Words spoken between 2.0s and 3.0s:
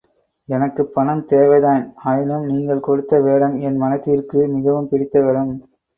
ஆயினும் நீங்கள்